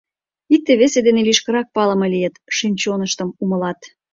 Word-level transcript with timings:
Икте-весе 0.55 0.99
дене 1.07 1.21
лишкырак 1.27 1.67
палыме 1.75 2.07
лийыт, 2.13 2.35
шӱм-чоныштым 2.55 3.29
умылат. 3.41 3.79